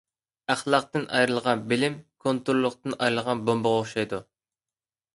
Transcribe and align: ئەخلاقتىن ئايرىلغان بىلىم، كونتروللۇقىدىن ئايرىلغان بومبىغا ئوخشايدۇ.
ئەخلاقتىن 0.53 1.05
ئايرىلغان 1.17 1.61
بىلىم، 1.73 1.99
كونتروللۇقىدىن 2.25 2.99
ئايرىلغان 2.99 3.47
بومبىغا 3.51 3.81
ئوخشايدۇ. 3.87 4.25